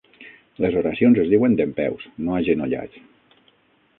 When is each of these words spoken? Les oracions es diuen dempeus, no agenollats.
Les 0.63 0.77
oracions 0.79 1.19
es 1.23 1.29
diuen 1.33 1.57
dempeus, 1.59 2.09
no 2.29 2.37
agenollats. 2.39 3.05